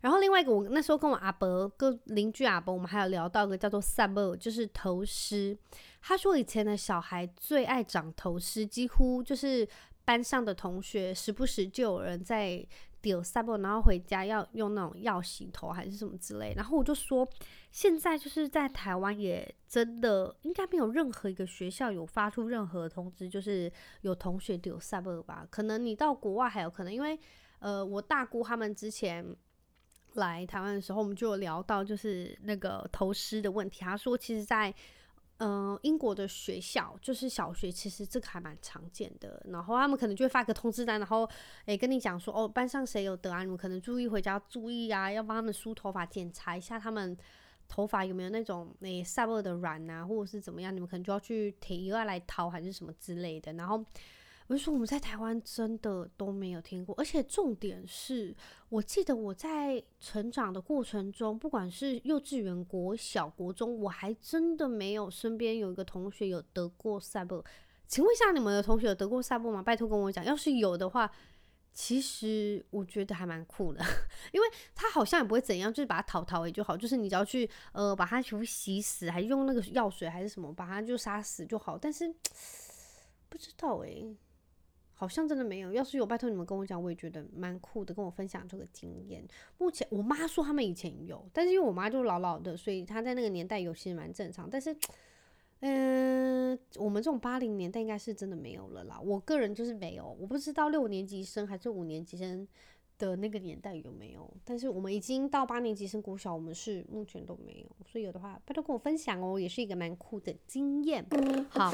[0.00, 5.56] 然后另外一个，我那时候跟我阿伯跟邻居阿伯，我们还有聊到一个叫做 “subber”，就是头虱。
[6.00, 9.68] 他说以前的小孩最爱长头虱，几乎就是。
[10.02, 12.66] 班上的同学时不时就有人在
[13.00, 16.52] 丢 Saber，，然后回家要用那种药洗头还是什么之类。
[16.56, 17.28] 然后我就说，
[17.70, 25.46] 现在就是在台湾也真的应该没有任何一个学校有发出任何通知，就是有同学丢 Saber 吧？
[25.48, 27.16] 可能你到国外还有可能，因为
[27.60, 29.24] 呃，我大姑他们之前
[30.14, 33.80] 来台湾的时候，我们就有聊到就是那个头虱的问题。
[33.80, 34.74] 他说，其实，在
[35.42, 39.42] 嗯、英国的学校就是小学，其实这个还蛮常见的。
[39.48, 41.26] 然后他们可能就会发个通知单，然后
[41.64, 43.42] 诶跟你讲说，哦，班上谁有得啊？
[43.42, 47.16] 你们可能注意回家注意啊，要帮他们梳头发，检查一下他们
[47.68, 50.74] 头发有没有那种诶散落的软啊，或者是怎么样？
[50.74, 53.52] 你们可能就要去提要来掏还是什么之类的。
[53.54, 53.82] 然后。
[54.50, 58.34] 我就说我们在台湾真的都没有听过，而且重点是，
[58.68, 67.44] 我记得我在成长的过程中，不管是幼稚园、国小、国中，我还真的没有身边有一个同学有得过赛博。
[67.86, 69.62] 请问一下，你们的同学有得过赛博吗？
[69.62, 71.08] 拜托跟我讲，要是有的话，
[71.72, 73.80] 其实我觉得还蛮酷的，
[74.34, 81.78] 因为他好像也不会怎样，就是把它淘淘也就好，就是你只要去呃把它全部洗死，还用那个药水还是什么把它就杀死就好。
[81.78, 82.12] 但是
[83.30, 84.12] 不知道诶、
[85.00, 89.26] 好像真的没有，要是有，拜托你们跟我讲，我也觉得蛮酷的，跟我分享这个经验。
[89.56, 94.46] 目前我妈说他们以前有，但是因为我妈就老老的，所以她在那个年代有其实蛮正常。
[94.50, 94.76] 但是，
[95.60, 99.00] 嗯、呃，我们这种八零年代应该是真的没有了啦。
[99.00, 102.46] 我个人就是没有，我不知道六年级生还是五年级生
[102.98, 104.30] 的那个年代有没有。
[104.44, 107.76] 但是我们已经到八年级生国小，我们是目前都没有。
[107.90, 111.02] 所以有的话，拜托跟我分享哦，也是一个蛮酷的经验。
[111.48, 111.72] 好，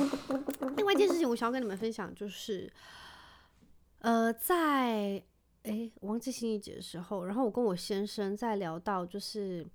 [0.77, 2.73] 另外一件事情，我想要跟你们分享就是。
[4.00, 5.22] 呃，在
[5.62, 9.66] 诶，我忘记星期几的时候，然后我跟我先生在聊到就是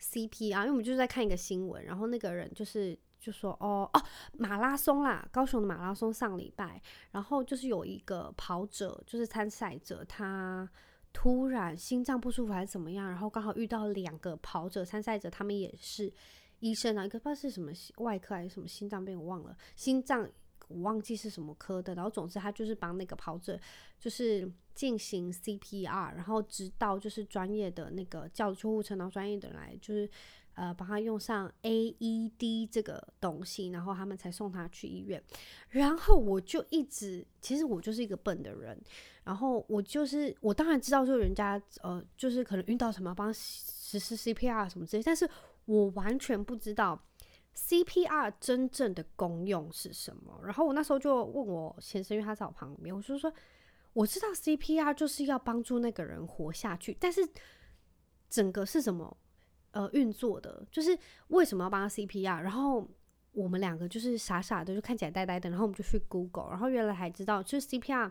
[0.00, 4.02] CPR，因为我们就是在看一个新闻，然后那个人就是就说哦哦
[4.34, 10.70] 马拉松啦，高雄的马拉松上礼拜，然后就是有一个跑者就是参赛者，他
[11.12, 16.12] 突然心脏不舒服还是怎么样，然后刚好遇到两个跑者参赛者，他们也是
[16.60, 20.30] 医生啊，一个不知道是什么外科还是什么心脏病，我忘了心脏。
[20.70, 23.58] 我忘记是什么科的，然后总之他就是帮那个跑者
[23.98, 30.08] 就是进行 CPR，然后直到就是专业的那个叫救护车，然后专业的人来就是
[30.54, 35.22] 呃帮他用上 AED 这个东西，然后他们才送他去医院。
[35.68, 38.80] 然后我就一直，其实我就是一个笨的人，
[39.24, 45.28] 然后我就是我当然知道，就人家呃就是可能遇到什么帮实施 CPR 什么之类，但是
[45.66, 47.02] 我完全不知道。
[47.54, 50.40] CPR 真正的功用是什么？
[50.42, 53.32] 然后我那时候就问我先生，因为他在我旁边，我就说
[53.92, 57.28] 我知道 CPR 就是要帮助那个人活下去，但是
[58.28, 59.16] 整个是什么
[59.72, 60.66] 呃运作的？
[60.70, 60.96] 就是
[61.28, 62.40] 为什么要帮他 CPR？
[62.40, 62.88] 然后
[63.32, 68.10] 我们两个就是傻傻的，就看起来呆呆的，然后我们就去 Google，然后原来还知道，就是 CPR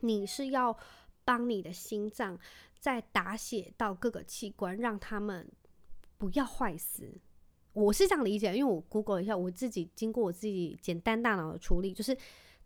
[0.00, 0.76] 你是要
[1.24, 2.38] 帮你的心脏
[2.78, 5.50] 再打血到各个器官，让他们
[6.16, 7.20] 不要坏死。
[7.72, 12.16] 我是这样理解，因为我 Google 一下，我自己经过我自己简单大脑的处理，就是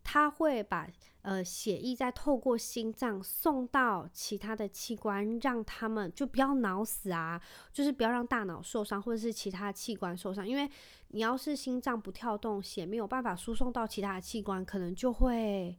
[0.02, 0.88] 他会把
[1.22, 7.40] 呃血液再透过心脏送到其他的器官，让他们就不要脑死啊，
[7.72, 10.68] 就是不要让大脑受伤或者是其他器官受伤，因为
[11.08, 15.78] 你要是心脏不跳动，血没有办法输送到其他的器官，可能就会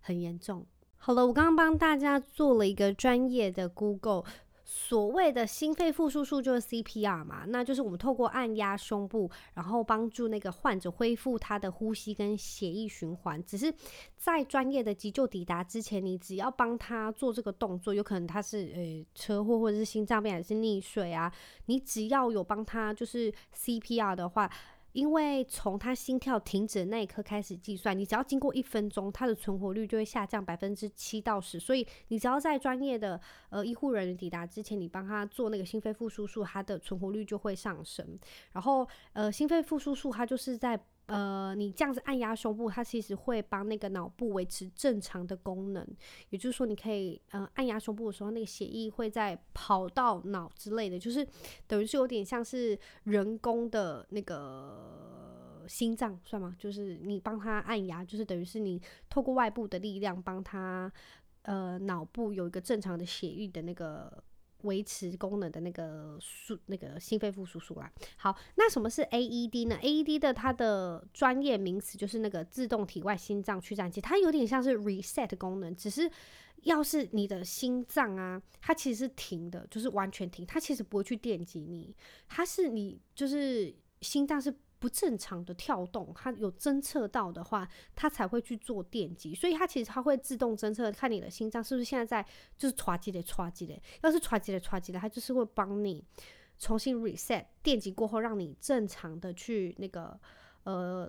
[0.00, 0.66] 很严重。
[0.96, 4.24] 好了，我刚刚帮大家做了一个专业的 Google。
[4.64, 13.42] 所谓的心肺复苏术就是 CPR 嘛，那就是我们透过按压胸部，然后帮助那个患者恢复他的呼吸跟血液循环。
[13.44, 13.72] 只是
[14.16, 21.32] 在专业的急救抵达之前，你只要帮他做这个动作，有可能他是呃、欸、车祸或者是心脏病还是溺水啊，
[21.66, 24.50] 你只要有帮他就是 CPR 的话。
[24.92, 31.58] 因为从他心跳停止的那一刻开始计算，你只要经过一分钟，他的存活率就会下降百分之七到十。
[31.58, 38.18] 所以你只要在专业的呃医护人员抵达之前，你帮他做那个心肺复苏术，他的存活率就会上升。
[38.52, 40.78] 然后呃，心肺复苏术它就是在。
[41.06, 45.86] 呃，你这样子按压胸部，它其实会帮那个脑部维持正常的功能。
[46.30, 51.26] 也就是说，你可以呃按压胸部的时候，那个血液会在跑到脑之类的，就是
[51.66, 56.56] 等于是有点像是人工的那个心脏，算吗？
[56.58, 60.90] 就是你帮他按压，就是等于是你透过外部的力量帮他
[61.42, 64.22] 呃脑部有一个正常的血液的那个。
[64.62, 67.90] 维持功能的那个术，那个心肺复苏术啦。
[68.16, 76.10] 好，那什么是 AED 呢？AED 的它的专业名词就是那个自动体外心脏去颤器，它有点像是 reset 功能，只是
[76.62, 81.94] 要是你的心脏啊，它其实是停的，就是完全停，它其实不会去电击你，
[82.28, 84.54] 它是你就是心脏是。
[84.82, 89.32] 不正常的跳动，它有侦测到的话，它才会去做电击。
[89.32, 93.80] 所以它其实它会自动侦测，看你的心脏是不是现在在就是唰几嘞唰几嘞。
[94.02, 96.04] 要是唰几嘞唰几嘞，它就是会帮你
[96.58, 100.18] 重新 reset 电击过后，让你正常的去那个
[100.64, 101.08] 呃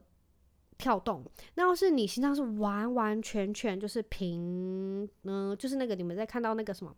[0.78, 1.26] 跳动。
[1.56, 6.96] 那要是你心脏是完完全全就是平，嗯、就是那个你们在看到那个什么？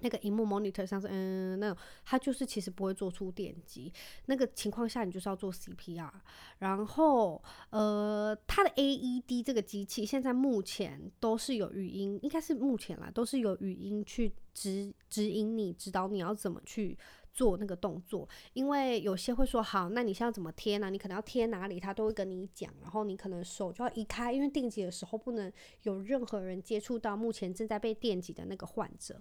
[0.00, 3.92] 那个荧幕 monitor 上是嗯，那种它就是其实不会做出电击，
[4.26, 6.10] 那个情况下你就是要做 CPR，
[6.58, 16.98] 然后呃，它的 AED 这个机器现在目前都是有语音，应该是目前啦，都是有语音去指指引你，指导你要怎么去
[17.32, 20.88] 做那个动作，因为有些会说好，那你现在怎么贴呢？
[20.88, 29.20] 你可能要贴哪里，他都会跟你讲，然后你可能手就要移开，因为电击的时候不能有任何人接触到目前正在被电击的那个患者。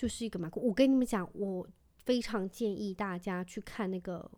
[0.00, 1.68] 就是一个蛮酷，我跟你们讲，我
[2.06, 4.30] 非常建议大家去看那个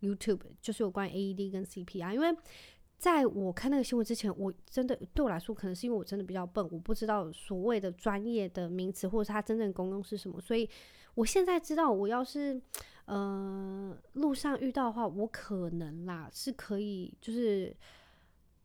[0.00, 2.36] YouTube，就是有关 AED 跟 CPR，因为
[2.98, 10.68] 在我看那个新闻之前，我真的对我来说，可能是因为我真的比较笨，我不知道所谓的专业的名词或者是它真正功用是什么，所以
[11.14, 12.60] 我现在知道，我要是
[13.04, 17.76] 呃路上遇到的话，我可能啦是可以就是。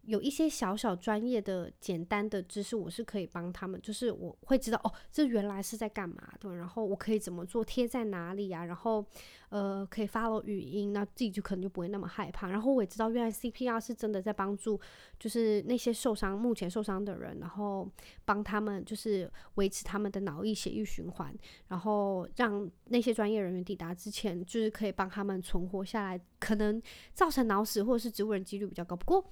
[0.06, 9.06] 有一些小小专业的简单的知识，我是可以帮他们，就是我会知道哦，这原来是在干嘛的，然后我可以怎么做，贴在哪里啊，然后
[9.50, 12.50] 呃可以发了语音，那自己就可能就不会那么害怕。
[12.50, 14.80] 然后我也知道，原来 CPR 是真的在帮助，
[15.20, 17.90] 就是那些受伤、目前受伤的人，然后
[18.26, 21.36] 帮他们就是维持他们的脑溢血液循环，
[21.70, 26.82] 然后让那些专业人员抵达之前，就是可以帮他们存活下来，可能
[27.14, 28.96] 造成脑死或者是植物人几率比较高。
[28.96, 29.28] 不过。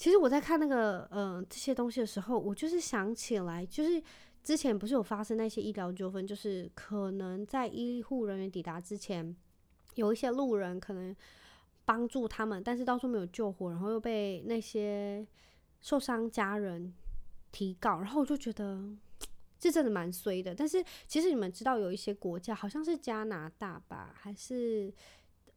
[0.00, 4.02] 其实我在看那个呃这些东西的时候，我就是想起来，就是
[4.42, 9.36] 之前不是有发生那些医疗纠纷，就是可能在医护人员抵达之前，
[9.96, 11.14] 有一些路人可能
[11.84, 15.26] 帮助他们，但是到处没有救活，然后又被那些
[15.82, 16.94] 受伤家人
[17.52, 18.82] 提告，然后我就觉得
[19.58, 20.54] 这真的蛮衰的。
[20.54, 24.90] 但是其实你们知道，有一些国家好像是加拿大吧，还是？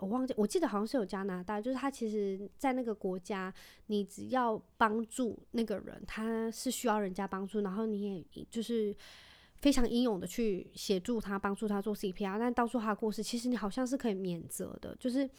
[0.03, 3.53] 我忘记，我记得好像是有加拿大，就是他其实，在那个国家，
[3.87, 8.93] 你只要帮助那个人，他是需要人家帮助，然后你也就是
[9.57, 15.29] 非常英勇的去协助他，帮助他做 CPR，但到处他过世，其实你好像是可以免责的，就是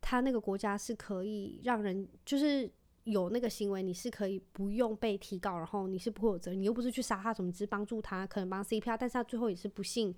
[0.00, 2.70] 他那个国家是可以让人，就是
[3.04, 10.14] 有那个行为，你是可以不用被提告，然后你是不会有责任，你又不是去杀他，怎么只是帮助他，可能帮 CPR，但是他最后也是不幸。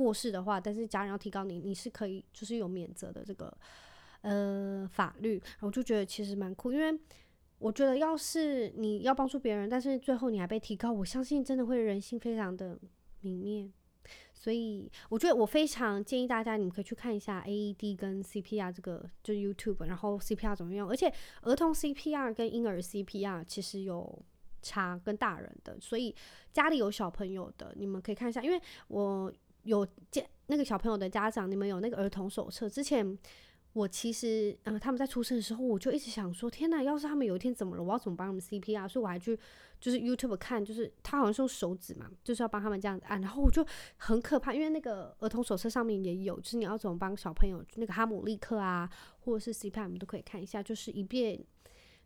[0.00, 3.54] 过世的话，但是家人要提高你，你是可以就是有免责的这个
[4.22, 6.98] 呃法律，我就觉得其实蛮酷，因为
[7.58, 12.78] 我觉得要是你要帮助别人，但是最后你还被提高，我相信真的会人性非常的
[13.22, 13.70] 泯灭，
[14.32, 24.24] 所以我觉得我非常建议大家，你们可以去看一下 AED 跟 CPR 这个就是 YouTube，然后 CPR 怎么用，而且儿童 CPR 跟婴儿 CPR 其实有
[24.62, 26.14] 差跟大人的，所以
[26.54, 28.58] 家里有小朋友的，你们可以看一下，因为
[28.88, 29.30] 我。
[29.62, 32.68] 有家那个小朋友的家长，你们有那个儿童手册？
[32.68, 33.18] 之前
[33.72, 38.88] 我其实，呃，他们在出生的时候，我就一直想说，天哪，要是他们有一天怎么了，我要怎么帮他们 CPR？
[38.88, 39.38] 所以我还去
[39.78, 43.64] 就是 YouTube 看，就是他好像是用手指嘛，就是要帮他们这样子按，然后我就
[43.96, 51.40] 很可怕，因为那个儿童手册上面也有，就是你要怎么帮小朋友那个哈姆立克啊，或者是 CPR，你们都可以看一下，就是以便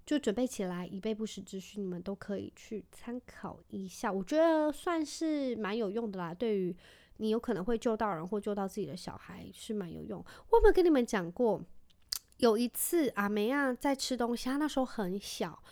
[0.04, 4.12] 就准备起来，以备不时之需，你们都可以去参考一下。
[4.12, 6.76] 我觉得算是蛮有用的啦，对于
[7.18, 10.18] 你有可能会救到人或救到自己的小孩是蛮有用。
[10.50, 11.62] 我有没有跟你们讲过？
[12.38, 15.62] 有一次阿梅亚在吃东西，她那时候很小，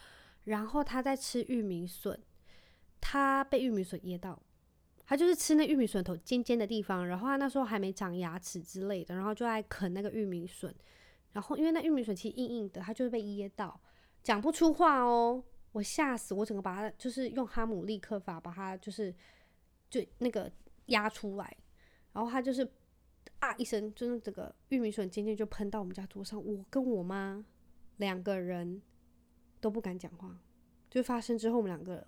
[0.45, 2.18] 然后她在吃玉米笋，
[3.01, 4.40] 她被玉米笋噎到，
[5.05, 10.72] 她就是吃那玉米笋头尖尖的地方，然后她那时候还没长牙齿之类的，然后就爱啃那个玉米笋，
[11.32, 13.78] 然后因为那玉米笋其实硬硬的，她就是被噎到。
[14.22, 19.12] 讲不出话哦，我吓死我，整个把他就是用哈姆立克法把他就是
[19.90, 20.49] 就那个
[20.93, 21.57] 压出来，
[22.12, 22.66] 然后他就是
[23.40, 27.45] 啊一声，就是这个玉米笋尖尖就喷到我们家桌上，我跟我妈
[27.97, 28.80] 两个人
[29.61, 30.38] 都不敢讲话，
[30.88, 32.07] 就发生之后我们两个，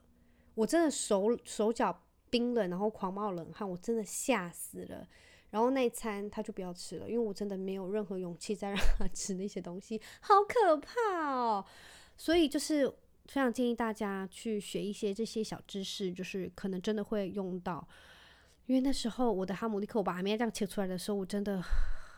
[0.55, 5.07] 我真的手手脚冰冷，然后狂冒冷汗，我真的吓死了。
[5.51, 11.65] 然后那餐他就不要吃了，因为我真的没有任何勇气再让他吃那些东西，好可怕哦。
[12.17, 12.89] 所以就是
[13.27, 17.87] 非常建议大家去学一些这些小知识，就是可能真的会用到。
[18.67, 21.63] 因为那时候我的哈姆立克，我把还没这样切出来的时候，我真的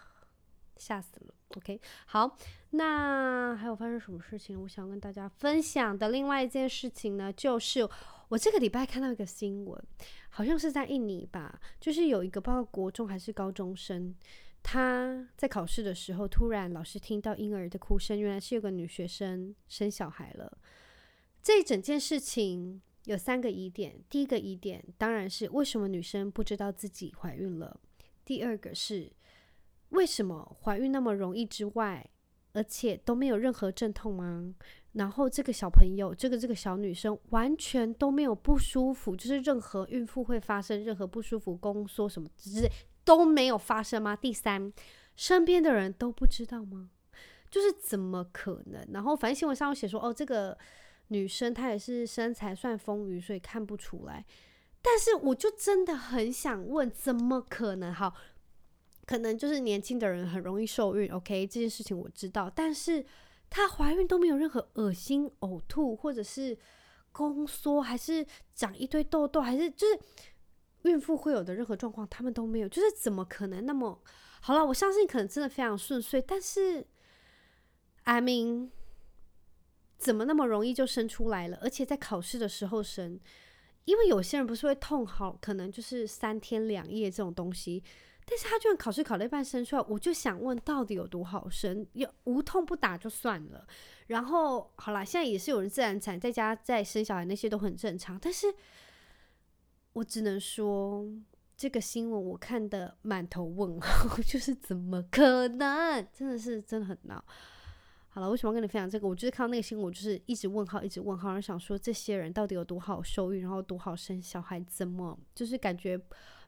[0.77, 1.35] 吓死了。
[1.57, 2.37] OK，好，
[2.71, 4.61] 那还有发生什么事情？
[4.61, 7.89] 我想跟大家分享的另外一件事情呢，就是
[8.29, 9.83] 我这个礼拜看到一个新闻，
[10.29, 14.15] 好像是在印尼吧，就是有一个不知道国中还是高中生。
[14.63, 20.59] 他在考试的时候，突然老师听到婴儿的哭声，原来是有个女学生生小孩了。
[21.41, 27.81] 这整件事情有三个疑点，第一个疑点当然是为什么女生不知道自己怀孕了？
[28.25, 29.11] 第二个是
[29.89, 32.09] 为什么怀孕那么容易之外，
[32.53, 34.55] 而且都没有任何阵痛吗？
[34.93, 42.71] 然后这个小朋友，这个这个小女生完全都没有不舒服，就是任何孕妇会发生任何不舒服、宫缩什么之类。
[43.05, 44.17] 都没有发生吗？
[44.17, 44.73] 第三，
[45.15, 46.91] 身边的人都不知道吗？
[47.49, 48.85] 就是怎么可能？
[48.93, 50.59] 然后反正新闻上有写说，哦，这个
[51.09, 54.25] 女生她也是身材算丰腴，所以看不出来。
[54.83, 57.93] 但是我就真的很想问，怎么可能？
[57.93, 58.15] 好，
[59.05, 61.11] 可能就是年轻的人很容易受孕。
[61.11, 63.05] OK，这件事情我知道，但是
[63.51, 66.57] 她怀孕都没有任何恶心、呕吐，或者是
[67.13, 69.99] 宫缩，还是长一堆痘痘，还是就是。
[70.83, 74.01] 孕妇会有的任何状况，他们都没有，就是怎么可能那么
[74.41, 74.65] 好了？
[74.65, 76.87] 我相信可能真的非常顺遂，但是
[78.05, 78.71] ，I mean，
[79.99, 81.59] 怎么那么容易就生出来了？
[81.61, 83.19] 而且在考试的时候生，
[83.85, 87.83] 因为有些人不是会痛好，可能就是三天两夜这种东西，
[88.25, 91.87] 但是他居然考试考了一半生出来，我就想问，到底有多好生？
[91.93, 93.67] 有无痛不打就算了，
[94.09, 98.55] 然后好啦，现在也是有人自然产，在家在生小孩那些都很正常，但是。
[99.97, 101.07] 我只能说，
[101.57, 106.07] 这个新闻我看得满头问号， 就是怎么可能？
[106.13, 107.25] 真的是真的很闹。
[108.17, 109.07] 好了，为什么跟你分享这个？
[109.07, 116.01] 我就是看到那个新闻，我就是一直问号，一直问号，然后想说这些人到底有多好受孕，然后多好生小孩，怎么就是感觉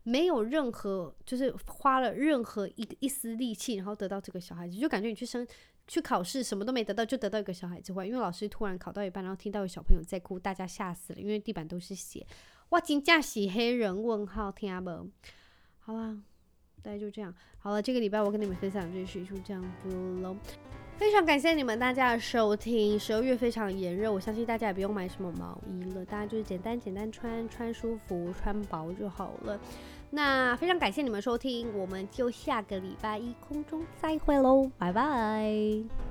[0.03, 5.47] 没有任何，就是花了任何一一丝力气，然后得到这个小孩子，就感觉你去生
[5.87, 7.93] 去考试什么都没得到，就得到一个小孩子。
[7.93, 12.27] 因为老师突然考到一半，然后听到有小朋友在哭，大家吓死了，因为地板都是血。
[12.71, 14.91] 我真的是黑人问号，听不？
[15.81, 16.19] 好啦，
[16.81, 17.35] 大家就这样。
[17.59, 19.91] 好了，这个礼拜我跟你们分享就是就这样子
[20.23, 20.35] 喽。
[20.99, 22.99] 非常感谢你们大家的收听。
[22.99, 29.59] 十二月非常炎热，我相信大家也不用买什么毛衣了，大家就是简单简单穿，穿舒服，穿薄就好了。
[30.11, 36.08] 那非常感谢你们收听，我们就下个礼拜一空中再会喽，拜拜。